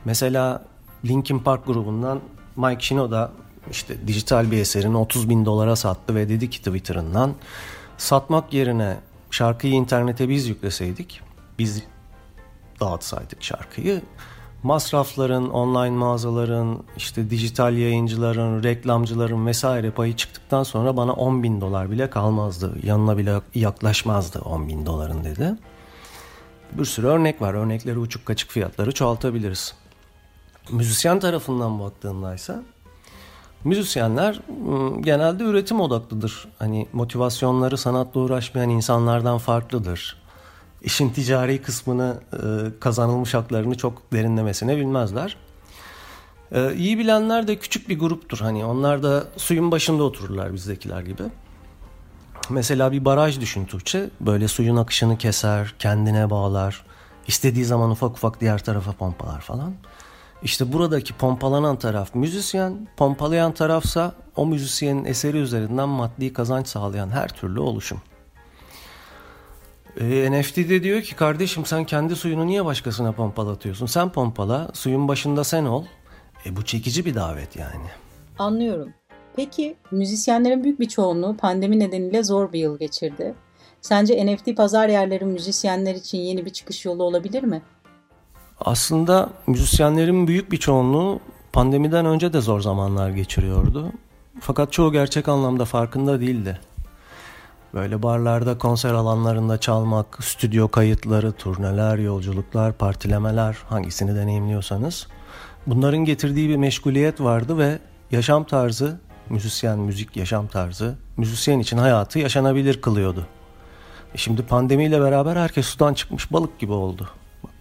Mesela 0.06 0.66
Linkin 1.06 1.40
Park 1.40 1.66
grubundan 1.66 2.20
Mike 2.56 2.82
Shinoda 2.82 3.32
işte 3.72 4.08
dijital 4.08 4.52
bir 4.52 4.58
eserini 4.58 4.98
30 4.98 5.30
bin 5.30 5.46
dolara 5.46 5.76
sattı 5.76 6.16
ve 6.16 6.30
dedi 6.30 6.50
ki 6.50 6.58
Twitter'ından 6.58 7.34
satmak 7.98 8.54
yerine 8.54 8.98
şarkıyı 9.32 9.74
internete 9.74 10.30
biz 10.30 10.48
yükleseydik 10.48 11.22
biz 11.60 11.84
dağıtsaydık 12.80 13.44
şarkıyı 13.44 14.02
masrafların, 14.64 15.50
online 15.50 15.98
mağazaların, 15.98 16.84
işte 16.98 17.30
dijital 17.30 17.78
yayıncıların, 17.78 18.64
reklamcıların 18.64 19.48
vesaire 19.48 19.92
payı 19.92 20.16
çıktıktan 20.16 20.64
sonra 20.64 20.98
bana 20.98 21.14
10 21.14 21.44
bin 21.44 21.62
dolar 21.62 21.92
bile 21.92 22.10
kalmazdı. 22.10 22.76
Yanına 22.84 23.18
bile 23.18 23.42
yaklaşmazdı 23.56 24.40
10 24.40 24.68
bin 24.68 24.86
doların 24.86 25.24
dedi. 25.24 25.56
Bir 26.72 26.86
sürü 26.86 27.08
örnek 27.08 27.42
var. 27.42 27.54
Örnekleri 27.54 28.00
uçuk 28.00 28.26
kaçık 28.26 28.50
fiyatları 28.52 28.92
çoğaltabiliriz. 28.92 29.76
Müzisyen 30.72 31.20
tarafından 31.20 31.80
baktığında 31.80 32.36
ise 32.36 32.56
müzisyenler 33.64 34.40
ıı, 34.68 35.02
genelde 35.02 35.44
üretim 35.44 35.82
odaklıdır. 35.82 36.48
Hani 36.60 36.88
motivasyonları 36.94 37.78
sanatla 37.78 38.20
uğraşmayan 38.20 38.70
insanlardan 38.70 39.38
farklıdır 39.38 40.21
işin 40.84 41.10
ticari 41.10 41.62
kısmını 41.62 42.22
e, 42.34 42.40
kazanılmış 42.80 43.34
haklarını 43.34 43.78
çok 43.78 44.14
derinlemesine 44.14 44.78
bilmezler. 44.78 45.38
E, 46.52 46.76
iyi 46.76 46.98
bilenler 46.98 47.48
de 47.48 47.56
küçük 47.56 47.90
bir 47.90 48.00
gruptur. 48.00 48.38
Hani 48.38 48.66
onlar 48.66 49.04
da 49.04 49.24
suyun 49.38 49.72
başında 49.72 50.04
otururlar 50.04 50.54
bizdekiler 50.54 51.02
gibi. 51.02 51.24
Mesela 52.50 52.92
bir 52.92 53.06
baraj 53.06 53.40
düşün 53.40 53.66
Tuğçe. 53.66 54.10
Böyle 54.22 54.48
suyun 54.48 54.76
akışını 54.76 55.18
keser, 55.18 55.74
kendine 55.80 56.30
bağlar. 56.30 56.86
istediği 57.28 57.66
zaman 57.66 57.92
ufak 57.92 58.12
ufak 58.12 58.42
diğer 58.42 58.64
tarafa 58.64 58.92
pompalar 58.92 59.42
falan. 59.42 59.74
İşte 60.44 60.74
buradaki 60.74 61.14
pompalanan 61.14 61.80
taraf 61.80 62.16
müzisyen, 62.16 62.88
pompalayan 62.98 63.52
tarafsa 63.52 64.16
o 64.36 64.46
müzisyenin 64.46 65.06
eseri 65.06 65.38
üzerinden 65.38 65.90
maddi 65.90 66.34
kazanç 66.34 66.68
sağlayan 66.68 67.10
her 67.10 67.28
türlü 67.28 67.60
oluşum. 67.60 68.02
E, 70.02 70.32
NFT'de 70.32 70.84
diyor 70.84 71.02
ki 71.02 71.16
kardeşim 71.16 71.66
sen 71.66 71.86
kendi 71.86 72.16
suyunu 72.16 72.48
niye 72.48 72.66
başkasına 72.66 73.12
pompalatıyorsun? 73.12 73.86
Sen 73.86 74.10
pompala, 74.10 74.70
suyun 74.74 75.08
başında 75.08 75.44
sen 75.44 75.66
ol. 75.66 75.86
E 76.46 76.56
bu 76.56 76.66
çekici 76.66 77.06
bir 77.06 77.16
davet 77.16 77.56
yani. 77.56 77.88
Anlıyorum. 78.40 78.94
Peki 79.36 79.76
müzisyenlerin 79.92 80.64
büyük 80.64 80.80
bir 80.80 80.88
çoğunluğu 80.88 81.38
pandemi 81.38 81.80
nedeniyle 81.80 82.24
zor 82.24 82.54
bir 82.54 82.60
yıl 82.60 82.80
geçirdi. 82.80 83.34
Sence 83.82 84.26
NFT 84.26 84.58
pazar 84.58 84.90
yerleri 84.90 85.26
müzisyenler 85.26 85.96
için 85.96 86.18
yeni 86.18 86.46
bir 86.46 86.50
çıkış 86.50 86.86
yolu 86.86 87.04
olabilir 87.04 87.44
mi? 87.44 87.62
Aslında 88.60 89.30
müzisyenlerin 89.48 90.28
büyük 90.28 90.52
bir 90.52 90.58
çoğunluğu 90.58 91.20
pandemiden 91.54 92.06
önce 92.06 92.34
de 92.34 92.42
zor 92.42 92.62
zamanlar 92.62 93.10
geçiriyordu. 93.10 93.92
Fakat 94.40 94.74
çoğu 94.74 94.92
gerçek 94.92 95.28
anlamda 95.28 95.66
farkında 95.66 96.22
değildi. 96.22 96.60
Böyle 97.74 98.04
barlarda, 98.04 98.58
konser 98.58 98.94
alanlarında 98.94 99.58
çalmak, 99.58 100.24
stüdyo 100.24 100.68
kayıtları, 100.68 101.32
turneler, 101.32 101.98
yolculuklar, 101.98 102.74
partilemeler 102.74 103.58
hangisini 103.70 104.16
deneyimliyorsanız. 104.16 105.08
Bunların 105.68 106.06
getirdiği 106.06 106.50
bir 106.50 106.56
meşguliyet 106.56 107.22
vardı 107.22 107.58
ve 107.58 107.80
yaşam 108.12 108.44
tarzı, 108.44 109.00
müzisyen 109.30 109.80
müzik 109.80 110.18
yaşam 110.18 110.48
tarzı, 110.48 110.96
müzisyen 111.18 111.60
için 111.60 111.78
hayatı 111.78 112.20
yaşanabilir 112.20 112.82
kılıyordu. 112.82 113.28
E 114.16 114.18
şimdi 114.18 114.42
pandemiyle 114.42 115.02
beraber 115.02 115.36
herkes 115.36 115.66
sudan 115.66 115.94
çıkmış 115.94 116.34
balık 116.34 116.60
gibi 116.60 116.72
oldu. 116.72 117.10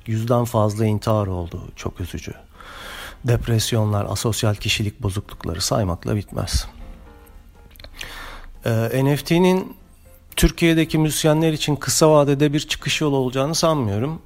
Yüzden 0.06 0.44
fazla 0.44 0.86
intihar 0.86 1.26
oldu, 1.26 1.62
çok 1.76 2.00
üzücü. 2.00 2.32
Depresyonlar, 3.24 4.06
asosyal 4.08 4.54
kişilik 4.54 5.02
bozuklukları 5.02 5.60
saymakla 5.60 6.16
bitmez. 6.16 6.66
Ee, 8.64 9.04
NFT'nin 9.04 9.76
Türkiye'deki 10.36 10.98
müzisyenler 10.98 11.52
için 11.52 11.76
kısa 11.76 12.10
vadede 12.10 12.52
bir 12.52 12.60
çıkış 12.60 13.00
yolu 13.00 13.16
olacağını 13.16 13.54
sanmıyorum. 13.54 14.22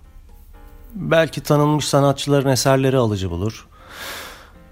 Belki 0.94 1.40
tanınmış 1.40 1.88
sanatçıların 1.88 2.48
eserleri 2.48 2.96
alıcı 2.96 3.30
bulur. 3.30 3.66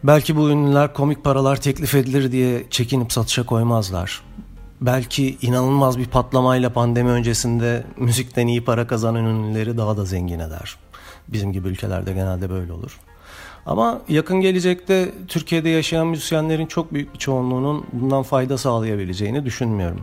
Belki 0.04 0.36
bu 0.36 0.50
ünlüler 0.50 0.94
komik 0.94 1.24
paralar 1.24 1.60
teklif 1.60 1.94
edilir 1.94 2.32
diye 2.32 2.64
çekinip 2.70 3.12
satışa 3.12 3.46
koymazlar. 3.46 4.22
Belki 4.80 5.38
inanılmaz 5.42 5.98
bir 5.98 6.06
patlamayla 6.06 6.72
pandemi 6.72 7.10
öncesinde 7.10 7.84
müzikten 7.96 8.46
iyi 8.46 8.64
para 8.64 8.86
kazanan 8.86 9.24
ünlüleri 9.24 9.76
daha 9.76 9.96
da 9.96 10.04
zengin 10.04 10.38
eder. 10.38 10.76
Bizim 11.28 11.52
gibi 11.52 11.68
ülkelerde 11.68 12.12
genelde 12.12 12.50
böyle 12.50 12.72
olur. 12.72 13.00
Ama 13.66 14.00
yakın 14.08 14.40
gelecekte 14.40 15.12
Türkiye'de 15.28 15.68
yaşayan 15.68 16.06
müzisyenlerin 16.06 16.66
çok 16.66 16.92
büyük 16.94 17.14
bir 17.14 17.18
çoğunluğunun 17.18 17.84
bundan 17.92 18.22
fayda 18.22 18.58
sağlayabileceğini 18.58 19.44
düşünmüyorum. 19.44 20.00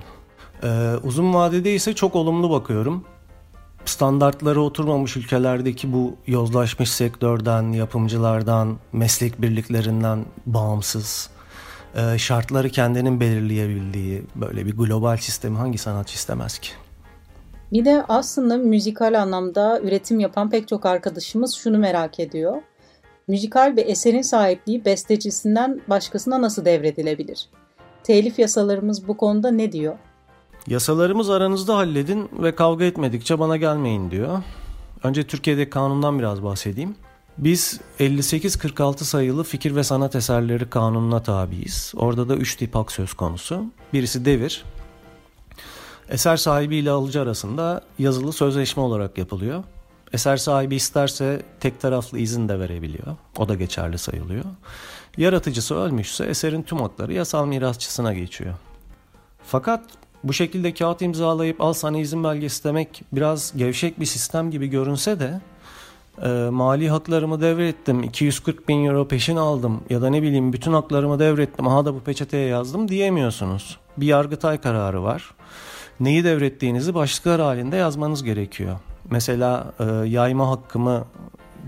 Ee, 0.64 0.94
uzun 1.04 1.34
vadede 1.34 1.74
ise 1.74 1.94
çok 1.94 2.16
olumlu 2.16 2.50
bakıyorum. 2.50 3.06
Standartları 3.86 4.62
oturmamış 4.62 5.18
ülkelerdeki 5.18 5.94
bu 5.94 6.16
yozlaşmış 6.28 6.92
sektörden, 6.92 7.72
yapımcılardan, 7.72 8.78
meslek 8.94 9.42
birliklerinden 9.42 10.26
bağımsız, 10.46 11.30
e, 11.96 12.18
şartları 12.18 12.70
kendinin 12.70 13.20
belirleyebildiği 13.20 14.24
böyle 14.36 14.66
bir 14.66 14.78
global 14.78 15.18
sistemi 15.18 15.58
hangi 15.58 15.78
sanatçı 15.78 16.16
istemez 16.16 16.60
ki? 16.60 16.70
Bir 17.72 17.86
de 17.86 18.06
aslında 18.08 18.58
müzikal 18.58 19.22
anlamda 19.22 19.80
üretim 19.82 20.20
yapan 20.20 20.50
pek 20.50 20.68
çok 20.68 20.86
arkadaşımız 20.86 21.56
şunu 21.56 21.78
merak 21.78 22.20
ediyor. 22.20 22.62
Müzikal 23.28 23.78
bir 23.78 23.86
eserin 23.86 24.22
sahipliği 24.22 24.86
bestecisinden 24.86 25.82
başkasına 25.88 26.42
nasıl 26.42 26.66
devredilebilir? 26.66 27.50
Telif 28.04 28.40
yasalarımız 28.40 29.08
bu 29.08 29.18
konuda 29.18 29.52
ne 29.52 29.72
diyor? 29.72 29.96
Yasalarımız 30.68 31.30
aranızda 31.30 31.78
halledin 31.78 32.30
ve 32.34 32.56
kavga 32.56 32.86
etmedikçe 32.86 33.40
bana 33.40 33.58
gelmeyin 33.58 34.12
diyor. 34.12 34.44
Önce 35.04 35.28
Türkiye'deki 35.28 35.70
kanundan 35.70 36.20
biraz 36.20 36.44
bahsedeyim. 36.44 36.96
Biz 37.38 37.80
58-46 38.00 39.04
sayılı 39.04 39.44
fikir 39.44 39.76
ve 39.76 39.84
sanat 39.84 40.16
eserleri 40.16 40.70
kanununa 40.70 41.24
tabiiz. 41.24 41.94
Orada 41.98 42.30
da 42.30 42.36
3 42.36 42.56
tip 42.56 42.76
hak 42.76 42.92
söz 42.92 43.14
konusu. 43.14 43.66
Birisi 43.94 44.26
devir. 44.26 44.64
Eser 46.10 46.38
sahibi 46.38 46.76
ile 46.76 46.92
alıcı 46.92 47.22
arasında 47.22 47.82
yazılı 48.00 48.34
sözleşme 48.34 48.84
olarak 48.84 49.18
yapılıyor. 49.18 49.64
Eser 50.14 50.38
sahibi 50.38 50.76
isterse 50.76 51.42
tek 51.60 51.80
taraflı 51.82 52.20
izin 52.20 52.50
de 52.50 52.60
verebiliyor. 52.60 53.16
O 53.38 53.50
da 53.50 53.56
geçerli 53.56 53.98
sayılıyor. 53.98 54.46
Yaratıcısı 55.18 55.76
ölmüşse 55.76 56.26
eserin 56.26 56.64
tüm 56.64 56.78
hakları 56.78 57.14
yasal 57.14 57.46
mirasçısına 57.46 58.14
geçiyor. 58.14 58.54
Fakat 59.44 59.82
bu 60.24 60.34
şekilde 60.34 60.74
kağıt 60.74 61.02
imzalayıp 61.02 61.62
al 61.62 61.74
sana 61.74 61.98
izin 61.98 62.24
belgesi 62.24 62.64
demek 62.64 63.04
biraz 63.14 63.58
gevşek 63.58 64.00
bir 64.00 64.06
sistem 64.06 64.52
gibi 64.52 64.68
görünse 64.68 65.20
de 65.20 65.42
e, 66.24 66.50
mali 66.50 66.90
haklarımı 66.90 67.42
devrettim 67.42 68.04
240 68.04 68.70
bin 68.70 68.86
euro 68.86 69.08
peşin 69.08 69.36
aldım 69.36 69.82
ya 69.90 70.02
da 70.02 70.10
ne 70.10 70.22
bileyim 70.22 70.54
bütün 70.54 70.74
haklarımı 70.74 71.20
devrettim 71.20 71.68
aha 71.68 71.86
da 71.86 71.94
bu 71.94 72.00
peçeteye 72.00 72.48
yazdım 72.48 72.88
diyemiyorsunuz. 72.88 73.78
Bir 73.98 74.08
yargıtay 74.08 74.58
kararı 74.58 75.04
var. 75.04 75.32
Neyi 76.00 76.24
devrettiğinizi 76.24 76.94
başlıklar 76.94 77.42
halinde 77.42 77.76
yazmanız 77.76 78.24
gerekiyor. 78.24 78.80
Mesela 79.10 79.74
e, 79.80 79.84
yayma 80.08 80.50
hakkımı 80.50 81.06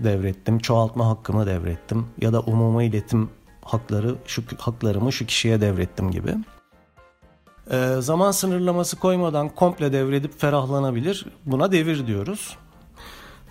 devrettim, 0.04 0.58
çoğaltma 0.58 1.08
hakkımı 1.08 1.46
devrettim 1.46 2.06
ya 2.20 2.32
da 2.32 2.40
umuma 2.40 2.82
iletim 2.82 3.30
hakları 3.64 4.14
şu 4.26 4.42
haklarımı 4.58 5.12
şu 5.12 5.26
kişiye 5.26 5.60
devrettim 5.60 6.10
gibi. 6.10 6.34
E, 7.72 7.96
zaman 8.00 8.30
sınırlaması 8.30 8.98
koymadan 8.98 9.48
komple 9.48 9.92
devredip 9.92 10.40
ferahlanabilir. 10.40 11.26
Buna 11.46 11.72
devir 11.72 12.06
diyoruz. 12.06 12.56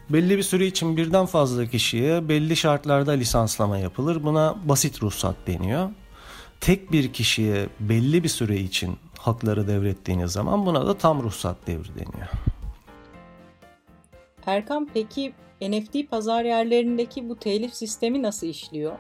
Belli 0.10 0.38
bir 0.38 0.44
süre 0.44 0.66
için 0.66 0.98
birden 0.98 1.26
fazla 1.26 1.66
kişiye 1.66 2.30
belli 2.30 2.56
şartlarda 2.56 3.12
lisanslama 3.12 3.78
yapılır. 3.78 4.24
Buna 4.24 4.56
basit 4.66 5.04
ruhsat 5.04 5.36
deniyor. 5.48 5.90
Tek 6.60 6.92
bir 6.92 7.14
kişiye 7.14 7.70
belli 7.80 8.24
bir 8.24 8.30
süre 8.30 8.58
için 8.58 8.98
hakları 9.18 9.68
devrettiğiniz 9.68 10.32
zaman 10.32 10.66
buna 10.66 10.88
da 10.88 10.98
tam 10.98 11.24
ruhsat 11.24 11.58
devri 11.68 11.90
deniyor. 11.96 12.30
Erkan 14.46 14.90
peki 14.94 15.34
NFT 15.62 16.10
pazar 16.10 16.44
yerlerindeki 16.44 17.30
bu 17.30 17.36
telif 17.36 17.74
sistemi 17.74 18.22
nasıl 18.22 18.48
işliyor? 18.48 18.94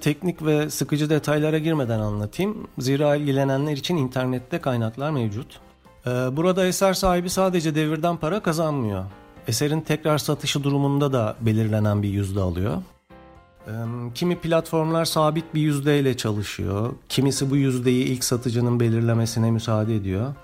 Teknik 0.00 0.44
ve 0.44 0.70
sıkıcı 0.70 1.10
detaylara 1.10 1.58
girmeden 1.58 2.00
anlatayım. 2.00 2.68
Zira 2.78 3.16
ilgilenenler 3.16 3.72
için 3.72 3.96
internette 3.96 4.60
kaynaklar 4.60 5.10
mevcut. 5.10 5.60
Ee, 6.06 6.10
burada 6.10 6.66
eser 6.66 6.94
sahibi 6.94 7.30
sadece 7.30 7.74
devirden 7.74 8.16
para 8.16 8.40
kazanmıyor. 8.40 9.04
Eserin 9.48 9.80
tekrar 9.80 10.18
satışı 10.18 10.64
durumunda 10.64 11.12
da 11.12 11.36
belirlenen 11.40 12.02
bir 12.02 12.08
yüzde 12.08 12.40
alıyor. 12.40 12.82
Ee, 13.66 13.70
kimi 14.14 14.38
platformlar 14.38 15.04
sabit 15.04 15.54
bir 15.54 15.60
yüzdeyle 15.60 16.16
çalışıyor. 16.16 16.92
Kimisi 17.08 17.50
bu 17.50 17.56
yüzdeyi 17.56 18.04
ilk 18.04 18.24
satıcının 18.24 18.80
belirlemesine 18.80 19.50
müsaade 19.50 19.96
ediyor. 19.96 20.34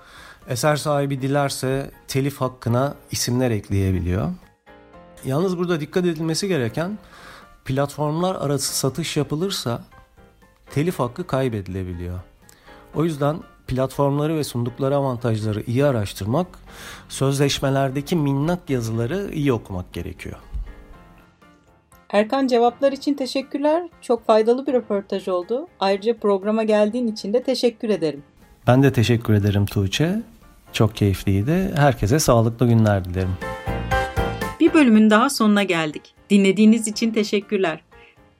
Eser 0.47 0.75
sahibi 0.75 1.21
dilerse 1.21 1.91
telif 2.07 2.41
hakkına 2.41 2.95
isimler 3.11 3.51
ekleyebiliyor. 3.51 4.31
Yalnız 5.25 5.57
burada 5.57 5.79
dikkat 5.79 6.05
edilmesi 6.05 6.47
gereken 6.47 6.97
platformlar 7.65 8.35
arası 8.35 8.75
satış 8.75 9.17
yapılırsa 9.17 9.83
telif 10.73 10.99
hakkı 10.99 11.27
kaybedilebiliyor. 11.27 12.19
O 12.95 13.03
yüzden 13.03 13.37
platformları 13.67 14.35
ve 14.35 14.43
sundukları 14.43 14.95
avantajları 14.95 15.61
iyi 15.61 15.85
araştırmak, 15.85 16.47
sözleşmelerdeki 17.09 18.15
minnak 18.15 18.69
yazıları 18.69 19.29
iyi 19.33 19.53
okumak 19.53 19.93
gerekiyor. 19.93 20.37
Erkan 22.09 22.47
cevaplar 22.47 22.91
için 22.91 23.13
teşekkürler. 23.13 23.83
Çok 24.01 24.25
faydalı 24.25 24.67
bir 24.67 24.73
röportaj 24.73 25.27
oldu. 25.27 25.67
Ayrıca 25.79 26.17
programa 26.17 26.63
geldiğin 26.63 27.07
için 27.07 27.33
de 27.33 27.43
teşekkür 27.43 27.89
ederim. 27.89 28.23
Ben 28.67 28.83
de 28.83 28.93
teşekkür 28.93 29.33
ederim 29.33 29.65
Tuğçe. 29.65 30.21
Çok 30.73 30.95
keyifliydi. 30.95 31.71
Herkese 31.75 32.19
sağlıklı 32.19 32.67
günler 32.67 33.05
dilerim. 33.05 33.37
Bir 34.59 34.73
bölümün 34.73 35.09
daha 35.09 35.29
sonuna 35.29 35.63
geldik. 35.63 36.13
Dinlediğiniz 36.31 36.87
için 36.87 37.11
teşekkürler. 37.11 37.81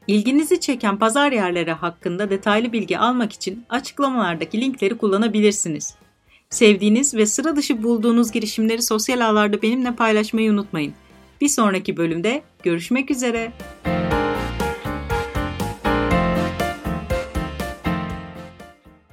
İlginizi 0.07 0.59
çeken 0.59 0.97
pazar 0.97 1.31
yerleri 1.31 1.71
hakkında 1.71 2.29
detaylı 2.29 2.73
bilgi 2.73 2.97
almak 2.97 3.33
için 3.33 3.63
açıklamalardaki 3.69 4.61
linkleri 4.61 4.97
kullanabilirsiniz. 4.97 5.95
Sevdiğiniz 6.49 7.15
ve 7.15 7.25
sıra 7.25 7.55
dışı 7.55 7.83
bulduğunuz 7.83 8.31
girişimleri 8.31 8.81
sosyal 8.81 9.19
ağlarda 9.19 9.61
benimle 9.61 9.95
paylaşmayı 9.95 10.51
unutmayın. 10.51 10.93
Bir 11.41 11.49
sonraki 11.49 11.97
bölümde 11.97 12.41
görüşmek 12.63 13.11
üzere. 13.11 13.51